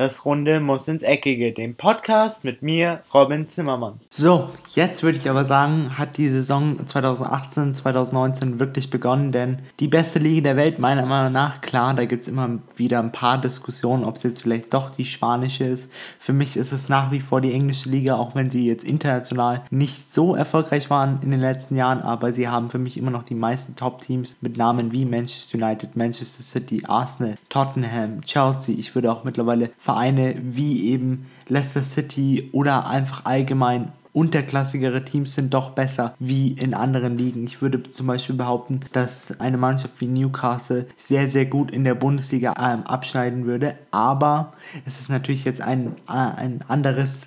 [0.00, 4.00] Das Runde muss ins Eckige, dem Podcast mit mir, Robin Zimmermann.
[4.08, 9.88] So, jetzt würde ich aber sagen, hat die Saison 2018, 2019 wirklich begonnen, denn die
[9.88, 13.38] beste Liga der Welt, meiner Meinung nach, klar, da gibt es immer wieder ein paar
[13.38, 15.92] Diskussionen, ob es jetzt vielleicht doch die spanische ist.
[16.18, 19.64] Für mich ist es nach wie vor die englische Liga, auch wenn sie jetzt international
[19.68, 23.24] nicht so erfolgreich waren in den letzten Jahren, aber sie haben für mich immer noch
[23.24, 28.74] die meisten Top-Teams mit Namen wie Manchester United, Manchester City, Arsenal, Tottenham, Chelsea.
[28.78, 35.54] Ich würde auch mittlerweile Vereine wie eben Leicester City oder einfach allgemein unterklassigere Teams sind
[35.54, 37.44] doch besser wie in anderen Ligen.
[37.44, 41.94] Ich würde zum Beispiel behaupten, dass eine Mannschaft wie Newcastle sehr, sehr gut in der
[41.94, 43.76] Bundesliga ähm, abschneiden würde.
[43.90, 44.52] Aber
[44.84, 47.26] es ist natürlich jetzt ein, äh, ein anderes,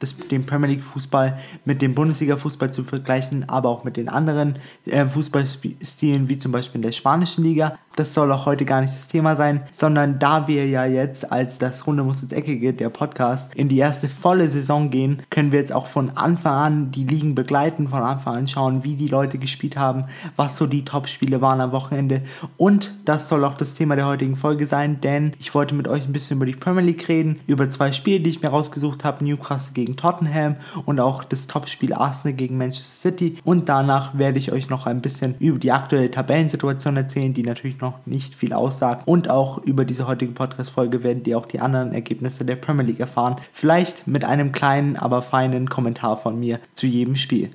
[0.00, 4.08] das, den Premier League Fußball mit dem Bundesliga Fußball zu vergleichen, aber auch mit den
[4.08, 7.78] anderen äh, Fußballstilen wie zum Beispiel in der spanischen Liga.
[7.96, 11.58] Das soll auch heute gar nicht das Thema sein, sondern da wir ja jetzt als
[11.58, 15.60] das Runde muss ins Eckige, der Podcast, in die erste volle Saison gehen, können wir
[15.60, 19.38] jetzt auch von Anfang an die Ligen begleiten, von Anfang an schauen, wie die Leute
[19.38, 22.22] gespielt haben, was so die Top-Spiele waren am Wochenende.
[22.56, 26.06] Und das soll auch das Thema der heutigen Folge sein, denn ich wollte mit euch
[26.06, 29.22] ein bisschen über die Premier League reden, über zwei Spiele, die ich mir rausgesucht habe,
[29.22, 33.36] Newcastle gegen Tottenham und auch das Top-Spiel Arsenal gegen Manchester City.
[33.44, 37.80] Und danach werde ich euch noch ein bisschen über die aktuelle Tabellensituation erzählen, die natürlich
[37.80, 39.02] noch nicht viel aussagt.
[39.06, 43.00] Und auch über diese heutige Podcast-Folge werdet ihr auch die anderen Ergebnisse der Premier League
[43.00, 43.36] erfahren.
[43.52, 47.50] Vielleicht mit einem kleinen, aber feinen Kommentar von mir zu jedem Spiel.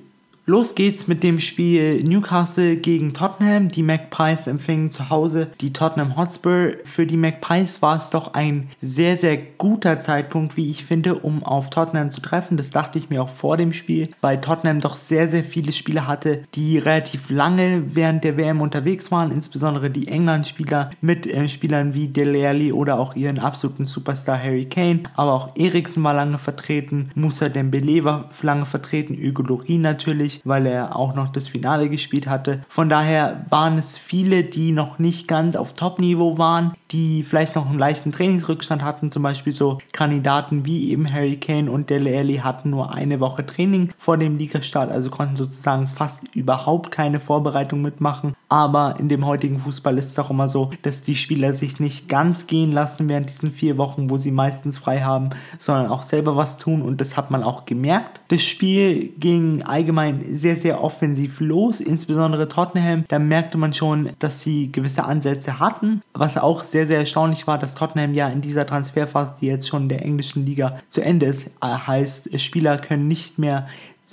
[0.50, 3.68] Los geht's mit dem Spiel Newcastle gegen Tottenham.
[3.68, 6.72] Die Magpies empfingen zu Hause die Tottenham Hotspur.
[6.82, 11.44] Für die Magpies war es doch ein sehr, sehr guter Zeitpunkt, wie ich finde, um
[11.44, 12.56] auf Tottenham zu treffen.
[12.56, 16.08] Das dachte ich mir auch vor dem Spiel, weil Tottenham doch sehr, sehr viele Spieler
[16.08, 19.30] hatte, die relativ lange während der WM unterwegs waren.
[19.30, 24.64] Insbesondere die England-Spieler mit äh, Spielern wie Dele Alli oder auch ihren absoluten Superstar Harry
[24.64, 25.04] Kane.
[25.14, 30.66] Aber auch Eriksen war lange vertreten, Musa Dembele war lange vertreten, Hugo Lloris natürlich weil
[30.66, 32.62] er auch noch das Finale gespielt hatte.
[32.68, 37.66] Von daher waren es viele, die noch nicht ganz auf Top-Niveau waren, die vielleicht noch
[37.66, 39.10] einen leichten Trainingsrückstand hatten.
[39.10, 43.46] Zum Beispiel so Kandidaten wie eben Harry Kane und Dele Alli hatten nur eine Woche
[43.46, 48.34] Training vor dem Ligastart, also konnten sozusagen fast überhaupt keine Vorbereitung mitmachen.
[48.48, 52.08] Aber in dem heutigen Fußball ist es auch immer so, dass die Spieler sich nicht
[52.08, 56.36] ganz gehen lassen während diesen vier Wochen, wo sie meistens frei haben, sondern auch selber
[56.36, 58.20] was tun und das hat man auch gemerkt.
[58.28, 63.04] Das Spiel ging allgemein sehr, sehr offensiv los, insbesondere Tottenham.
[63.08, 66.02] Da merkte man schon, dass sie gewisse Ansätze hatten.
[66.12, 69.82] Was auch sehr, sehr erstaunlich war, dass Tottenham ja in dieser Transferphase, die jetzt schon
[69.82, 73.66] in der englischen Liga zu Ende ist, heißt, Spieler können nicht mehr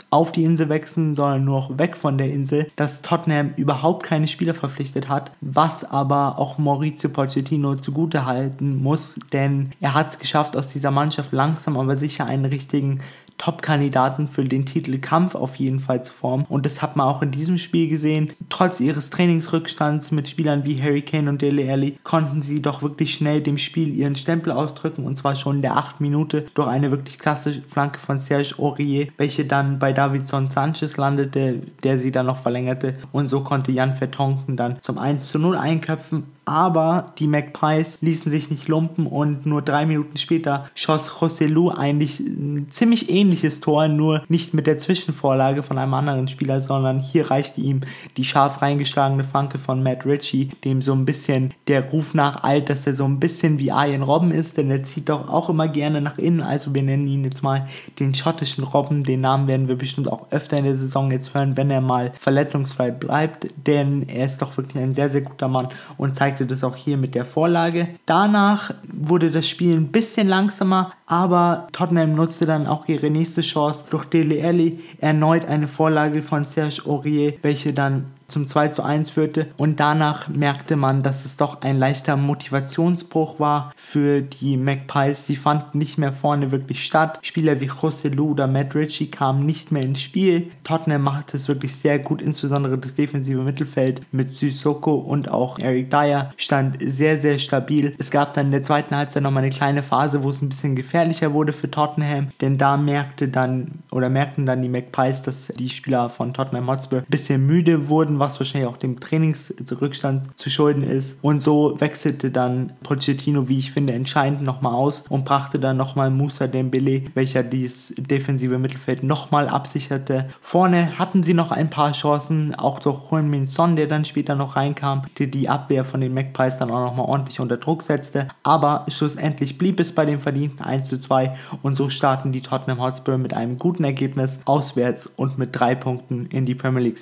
[0.10, 4.28] auf die Insel wechseln, sondern nur noch weg von der Insel, dass Tottenham überhaupt keine
[4.28, 10.20] Spieler verpflichtet hat, was aber auch Maurizio Pochettino zugute halten muss, denn er hat es
[10.20, 13.02] geschafft, aus dieser Mannschaft langsam aber sicher einen richtigen
[13.38, 16.46] Top-Kandidaten für den Titelkampf auf jeden Fall zu formen.
[16.50, 18.34] Und das hat man auch in diesem Spiel gesehen.
[18.50, 23.14] Trotz ihres Trainingsrückstands mit Spielern wie Harry Kane und Dele Alli konnten sie doch wirklich
[23.14, 26.92] schnell dem Spiel ihren Stempel ausdrücken und zwar schon in der 8 Minute durch eine
[26.92, 32.26] wirklich klasse Flanke von Serge Aurier, welche dann bei Davidson Sanchez landete, der sie dann
[32.26, 37.28] noch verlängerte und so konnte Jan Vertonken dann zum 1 zu 0 einköpfen aber die
[37.28, 42.68] Magpies ließen sich nicht lumpen und nur drei Minuten später schoss José Lu eigentlich ein
[42.70, 47.60] ziemlich ähnliches Tor, nur nicht mit der Zwischenvorlage von einem anderen Spieler, sondern hier reichte
[47.60, 47.82] ihm
[48.16, 52.70] die scharf reingeschlagene Flanke von Matt Ritchie, dem so ein bisschen der Ruf nach alt,
[52.70, 55.68] dass er so ein bisschen wie Arjen Robben ist, denn er zieht doch auch immer
[55.68, 57.68] gerne nach innen, also wir nennen ihn jetzt mal
[58.00, 61.58] den schottischen Robben, den Namen werden wir bestimmt auch öfter in der Saison jetzt hören,
[61.58, 65.68] wenn er mal verletzungsfrei bleibt, denn er ist doch wirklich ein sehr, sehr guter Mann
[65.98, 67.88] und zeigt zeigte das auch hier mit der Vorlage.
[68.06, 73.86] Danach wurde das Spiel ein bisschen langsamer, aber Tottenham nutzte dann auch ihre nächste Chance
[73.90, 79.10] durch Dele Alli erneut eine Vorlage von Serge Aurier, welche dann zum 2 zu 1
[79.10, 85.26] führte und danach merkte man, dass es doch ein leichter Motivationsbruch war für die Magpies.
[85.26, 87.20] Sie fanden nicht mehr vorne wirklich statt.
[87.22, 90.52] Spieler wie José Lu oder Matt Ritchie kamen nicht mehr ins Spiel.
[90.64, 95.90] Tottenham machte es wirklich sehr gut, insbesondere das defensive Mittelfeld mit Sissoko und auch Eric
[95.90, 97.96] Dyer stand sehr, sehr stabil.
[97.98, 100.76] Es gab dann in der zweiten Halbzeit nochmal eine kleine Phase, wo es ein bisschen
[100.76, 105.70] gefährlicher wurde für Tottenham, denn da merkte dann oder merkten dann die Magpies, dass die
[105.70, 110.84] Spieler von Tottenham Hotspur ein bisschen müde wurden was wahrscheinlich auch dem Trainingsrückstand zu schulden
[110.84, 111.18] ist.
[111.22, 116.10] Und so wechselte dann Pochettino, wie ich finde, entscheidend nochmal aus und brachte dann nochmal
[116.10, 120.28] Musa Dembele, welcher dieses defensive Mittelfeld nochmal absicherte.
[120.42, 124.36] Vorne hatten sie noch ein paar Chancen, auch durch Juan Min Son, der dann später
[124.36, 128.28] noch reinkam, der die Abwehr von den Magpies dann auch nochmal ordentlich unter Druck setzte.
[128.44, 132.82] Aber schlussendlich blieb es bei dem verdienten 1 zu 2 und so starten die Tottenham
[132.82, 136.98] Hotspur mit einem guten Ergebnis auswärts und mit drei Punkten in die Premier League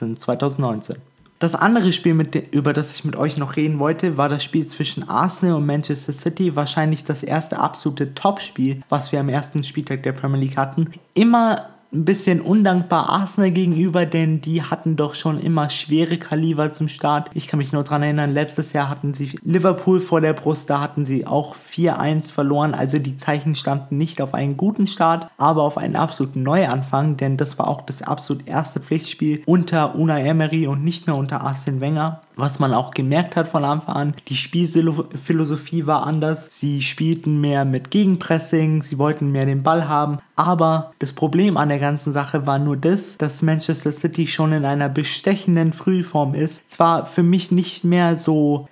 [0.00, 0.96] Saison 2018-2019.
[1.38, 4.66] Das andere Spiel, mit, über das ich mit euch noch reden wollte, war das Spiel
[4.66, 6.54] zwischen Arsenal und Manchester City.
[6.54, 10.90] Wahrscheinlich das erste absolute Top-Spiel, was wir am ersten Spieltag der Premier League hatten.
[11.14, 16.86] Immer ein bisschen undankbar Arsenal gegenüber, denn die hatten doch schon immer schwere Kaliber zum
[16.88, 17.30] Start.
[17.34, 20.80] Ich kann mich nur daran erinnern, letztes Jahr hatten sie Liverpool vor der Brust, da
[20.80, 22.74] hatten sie auch 4-1 verloren.
[22.74, 27.36] Also die Zeichen standen nicht auf einen guten Start, aber auf einen absoluten Neuanfang, denn
[27.36, 31.80] das war auch das absolut erste Pflichtspiel unter Unai Emery und nicht mehr unter Arsene
[31.80, 34.14] Wenger was man auch gemerkt hat von Anfang an.
[34.28, 36.48] Die Spielphilosophie war anders.
[36.50, 40.18] Sie spielten mehr mit Gegenpressing, sie wollten mehr den Ball haben.
[40.36, 44.64] Aber das Problem an der ganzen Sache war nur das, dass Manchester City schon in
[44.64, 46.68] einer bestechenden Frühform ist.
[46.68, 48.68] Zwar für mich nicht mehr so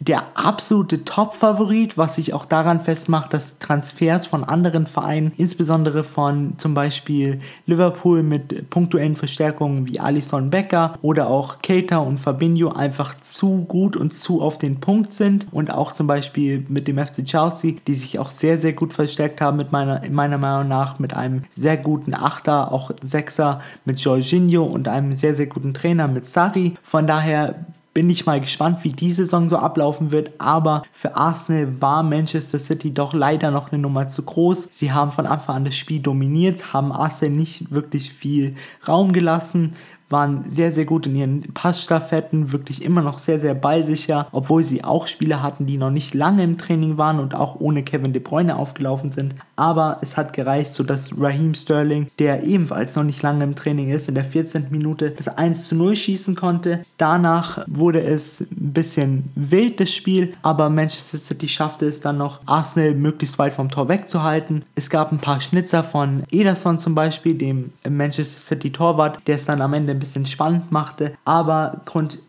[0.00, 6.54] der absolute Top-Favorit, was sich auch daran festmacht, dass Transfers von anderen Vereinen, insbesondere von
[6.56, 13.20] zum Beispiel Liverpool mit punktuellen Verstärkungen wie Alisson Becker oder auch Keita und Fabinho einfach
[13.20, 17.24] zu gut und zu auf den Punkt sind und auch zum Beispiel mit dem FC
[17.24, 21.14] Chelsea, die sich auch sehr, sehr gut verstärkt haben mit meiner, meiner Meinung nach mit
[21.14, 26.24] einem sehr guten Achter, auch Sechser mit Jorginho und einem sehr, sehr guten Trainer mit
[26.24, 26.74] Sari.
[26.82, 30.32] Von daher bin ich mal gespannt, wie die Saison so ablaufen wird.
[30.38, 34.68] Aber für Arsenal war Manchester City doch leider noch eine Nummer zu groß.
[34.70, 38.54] Sie haben von Anfang an das Spiel dominiert, haben Arsenal nicht wirklich viel
[38.86, 39.74] Raum gelassen
[40.12, 44.84] waren sehr, sehr gut in ihren Passstaffetten, wirklich immer noch sehr, sehr ballsicher, obwohl sie
[44.84, 48.22] auch Spieler hatten, die noch nicht lange im Training waren und auch ohne Kevin De
[48.22, 49.34] Bruyne aufgelaufen sind.
[49.56, 54.08] Aber es hat gereicht, sodass Raheem Sterling, der ebenfalls noch nicht lange im Training ist,
[54.08, 54.66] in der 14.
[54.70, 56.84] Minute das 1 zu 0 schießen konnte.
[56.96, 62.40] Danach wurde es ein bisschen wild, das Spiel, aber Manchester City schaffte es dann noch,
[62.46, 64.64] Arsenal möglichst weit vom Tor wegzuhalten.
[64.74, 69.44] Es gab ein paar Schnitzer von Ederson zum Beispiel, dem Manchester City Torwart, der es
[69.44, 71.12] dann am Ende ein bisschen spannend machte.
[71.24, 71.82] Aber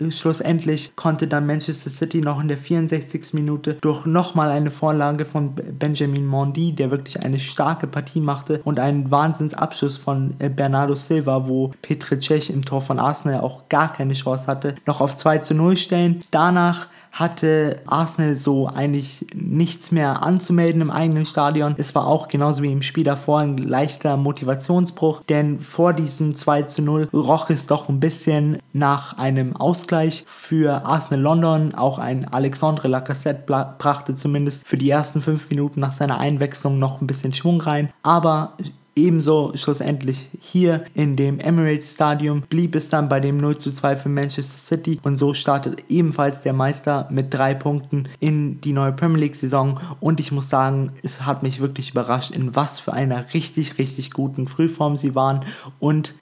[0.09, 3.33] schlussendlich konnte dann Manchester City noch in der 64.
[3.33, 8.79] Minute durch nochmal eine Vorlage von Benjamin Mondi, der wirklich eine starke Partie machte und
[8.79, 13.91] einen Wahnsinnsabschuss von äh, Bernardo Silva, wo Petr Cech im Tor von Arsenal auch gar
[13.91, 16.23] keine Chance hatte, noch auf 2 zu 0 stellen.
[16.31, 21.75] Danach hatte Arsenal so eigentlich nichts mehr anzumelden im eigenen Stadion.
[21.77, 26.63] Es war auch genauso wie im Spiel davor ein leichter Motivationsbruch, denn vor diesem 2
[26.63, 31.75] zu 0 roch es doch ein bisschen nach einem Ausgleich für Arsenal London.
[31.75, 33.44] Auch ein Alexandre Lacassette
[33.77, 37.92] brachte zumindest für die ersten fünf Minuten nach seiner Einwechslung noch ein bisschen Schwung rein.
[38.01, 38.57] Aber
[38.95, 43.95] Ebenso schlussendlich hier in dem Emirates Stadium blieb es dann bei dem 0 zu 2
[43.95, 48.91] für Manchester City und so startet ebenfalls der Meister mit drei Punkten in die neue
[48.91, 49.79] Premier League Saison.
[49.99, 54.11] Und ich muss sagen, es hat mich wirklich überrascht, in was für einer richtig, richtig
[54.11, 55.45] guten Frühform sie waren
[55.79, 56.13] und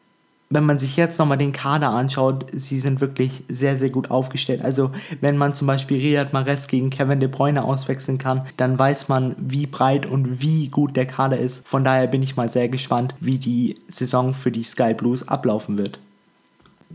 [0.52, 4.64] wenn man sich jetzt nochmal den Kader anschaut, sie sind wirklich sehr, sehr gut aufgestellt.
[4.64, 9.08] Also wenn man zum Beispiel Riyad Mahrez gegen Kevin De Bruyne auswechseln kann, dann weiß
[9.08, 11.68] man, wie breit und wie gut der Kader ist.
[11.68, 15.78] Von daher bin ich mal sehr gespannt, wie die Saison für die Sky Blues ablaufen
[15.78, 16.00] wird.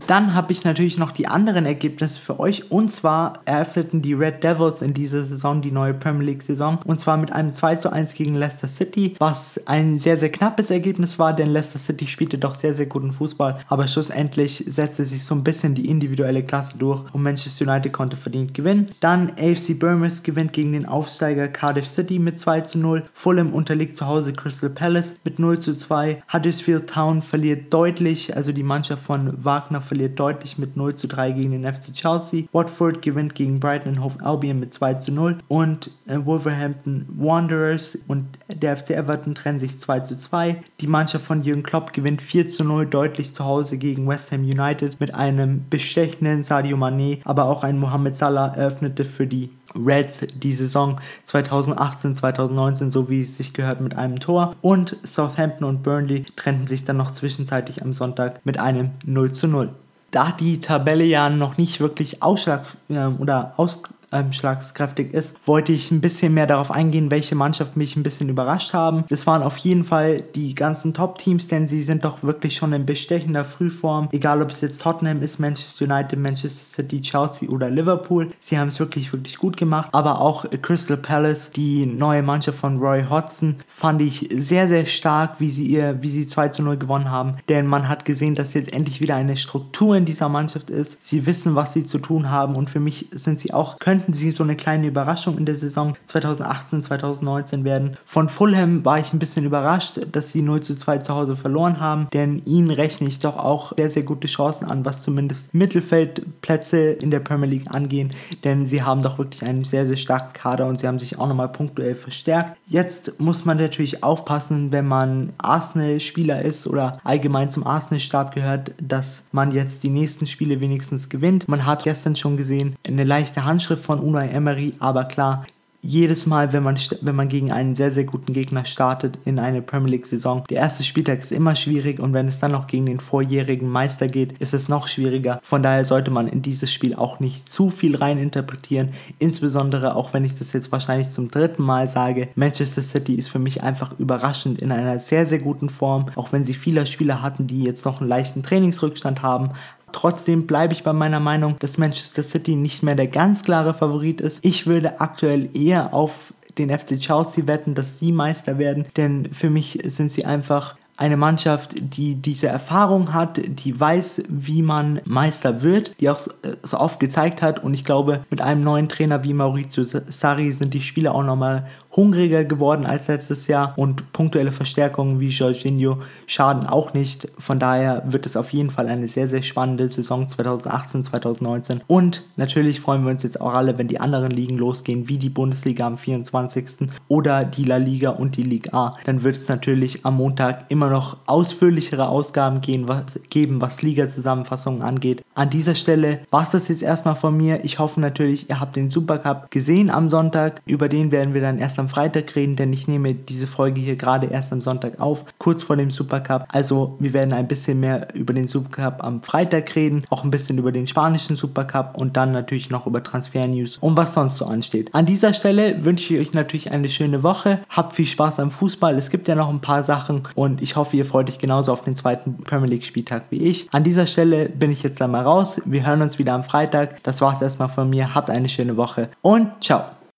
[0.05, 2.71] Dann habe ich natürlich noch die anderen Ergebnisse für euch.
[2.71, 6.79] Und zwar eröffneten die Red Devils in dieser Saison die neue Premier League Saison.
[6.85, 10.69] Und zwar mit einem 2 zu 1 gegen Leicester City, was ein sehr, sehr knappes
[10.69, 13.57] Ergebnis war, denn Leicester City spielte doch sehr, sehr guten Fußball.
[13.67, 18.17] Aber schlussendlich setzte sich so ein bisschen die individuelle Klasse durch und Manchester United konnte
[18.17, 18.89] verdient gewinnen.
[18.99, 23.03] Dann AFC Bournemouth gewinnt gegen den Aufsteiger Cardiff City mit 2 zu 0.
[23.13, 26.23] Fulham unterliegt zu Hause Crystal Palace mit 0 zu 2.
[26.31, 31.31] Huddersfield Town verliert deutlich, also die Mannschaft von Wagner verliert deutlich mit 0 zu 3
[31.31, 32.45] gegen den FC Chelsea.
[32.51, 38.25] Watford gewinnt gegen Brighton Hove Albion mit 2 zu 0 und äh, Wolverhampton Wanderers und
[38.47, 40.61] der FC Everton trennen sich 2 zu 2.
[40.79, 44.41] Die Mannschaft von Jürgen Klopp gewinnt 4 zu 0 deutlich zu Hause gegen West Ham
[44.41, 50.19] United mit einem bestechenden Sadio Mané, aber auch ein Mohamed Salah eröffnete für die Reds
[50.19, 54.55] die Saison 2018-2019, so wie es sich gehört, mit einem Tor.
[54.61, 59.47] Und Southampton und Burnley trennten sich dann noch zwischenzeitlich am Sonntag mit einem 0 zu
[59.47, 59.69] 0
[60.11, 65.91] da die Tabelle ja noch nicht wirklich Ausschlag äh, oder aus, ausschlagskräftig ist, wollte ich
[65.91, 69.03] ein bisschen mehr darauf eingehen, welche Mannschaften mich ein bisschen überrascht haben.
[69.09, 72.85] Das waren auf jeden Fall die ganzen Top-Teams, denn sie sind doch wirklich schon in
[72.85, 74.09] bestechender Frühform.
[74.11, 78.29] Egal ob es jetzt Tottenham ist, Manchester United, Manchester City, Chelsea oder Liverpool.
[78.39, 79.89] Sie haben es wirklich, wirklich gut gemacht.
[79.91, 85.39] Aber auch Crystal Palace, die neue Mannschaft von Roy Hodgson, fand ich sehr, sehr stark,
[85.39, 87.35] wie sie ihr, wie sie 2 zu 0 gewonnen haben.
[87.49, 91.03] Denn man hat gesehen, dass jetzt endlich wieder eine Struktur in dieser Mannschaft ist.
[91.03, 94.31] Sie wissen, was sie zu tun haben und für mich sind sie auch, könnten sie
[94.31, 97.97] so eine kleine Überraschung in der Saison 2018, 2019 werden.
[98.05, 101.79] Von Fulham war ich ein bisschen überrascht, dass sie 0 zu 2 zu Hause verloren
[101.79, 106.77] haben, denn ihnen rechne ich doch auch sehr, sehr gute Chancen an, was zumindest Mittelfeldplätze
[106.91, 108.11] in der Premier League angehen,
[108.43, 111.27] denn sie haben doch wirklich einen sehr, sehr starken Kader und sie haben sich auch
[111.27, 112.57] nochmal punktuell verstärkt.
[112.67, 119.23] Jetzt muss man natürlich aufpassen, wenn man Arsenal-Spieler ist oder allgemein zum Arsenal-Stab gehört, dass
[119.31, 121.47] man jetzt die nächsten Spiele wenigstens gewinnt.
[121.47, 125.45] Man hat gestern schon gesehen, eine leichte Handschrift von Unai Emery, aber klar,
[125.81, 129.61] jedes Mal, wenn man, wenn man gegen einen sehr, sehr guten Gegner startet in eine
[129.61, 130.43] Premier League-Saison.
[130.49, 134.09] Der erste Spieltag ist immer schwierig und wenn es dann noch gegen den vorjährigen Meister
[134.09, 135.39] geht, ist es noch schwieriger.
[135.43, 138.89] Von daher sollte man in dieses Spiel auch nicht zu viel rein interpretieren.
[139.19, 143.39] Insbesondere auch wenn ich das jetzt wahrscheinlich zum dritten Mal sage, Manchester City ist für
[143.39, 146.07] mich einfach überraschend in einer sehr, sehr guten Form.
[146.15, 149.51] Auch wenn sie viele Spieler hatten, die jetzt noch einen leichten Trainingsrückstand haben,
[149.91, 154.21] Trotzdem bleibe ich bei meiner Meinung, dass Manchester City nicht mehr der ganz klare Favorit
[154.21, 154.39] ist.
[154.43, 159.49] Ich würde aktuell eher auf den FC Chelsea wetten, dass sie Meister werden, denn für
[159.49, 165.61] mich sind sie einfach eine Mannschaft, die diese Erfahrung hat, die weiß, wie man Meister
[165.61, 167.63] wird, die auch so oft gezeigt hat.
[167.63, 171.67] Und ich glaube, mit einem neuen Trainer wie Maurizio Sarri sind die Spieler auch nochmal
[171.97, 177.27] hungriger geworden als letztes Jahr und punktuelle Verstärkungen wie Jorginho schaden auch nicht.
[177.37, 181.81] Von daher wird es auf jeden Fall eine sehr, sehr spannende Saison 2018, 2019.
[181.87, 185.29] Und natürlich freuen wir uns jetzt auch alle, wenn die anderen Ligen losgehen, wie die
[185.29, 186.89] Bundesliga am 24.
[187.07, 188.95] oder die La Liga und die Liga A.
[189.05, 194.83] Dann wird es natürlich am Montag immer noch ausführlichere Ausgaben gehen, was, geben, was Liga-Zusammenfassungen
[194.83, 195.23] angeht.
[195.33, 197.63] An dieser Stelle war es das jetzt erstmal von mir.
[197.63, 200.61] Ich hoffe natürlich, ihr habt den Supercup gesehen am Sonntag.
[200.65, 203.95] Über den werden wir dann erst am Freitag reden, denn ich nehme diese Folge hier
[203.95, 206.45] gerade erst am Sonntag auf, kurz vor dem Supercup.
[206.49, 210.57] Also wir werden ein bisschen mehr über den Supercup am Freitag reden, auch ein bisschen
[210.57, 214.93] über den spanischen Supercup und dann natürlich noch über Transfer-News und was sonst so ansteht.
[214.93, 217.61] An dieser Stelle wünsche ich euch natürlich eine schöne Woche.
[217.69, 218.95] Habt viel Spaß am Fußball.
[218.95, 221.83] Es gibt ja noch ein paar Sachen und ich hoffe, ihr freut euch genauso auf
[221.83, 223.67] den zweiten Premier League Spieltag wie ich.
[223.71, 225.61] An dieser Stelle bin ich jetzt einmal raus.
[225.65, 227.03] Wir hören uns wieder am Freitag.
[227.03, 228.13] Das war es erstmal von mir.
[228.13, 229.96] Habt eine schöne Woche und ciao.